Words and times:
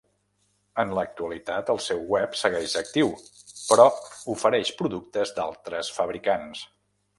En 0.83 0.93
l'actualitat, 0.99 1.69
el 1.73 1.81
seu 1.87 2.01
web 2.15 2.33
segueix 2.39 2.73
actiu, 2.81 3.13
però 3.67 3.87
ofereix 4.35 4.75
productes 4.83 5.37
d'altres 5.39 5.95
fabricants. 6.01 6.69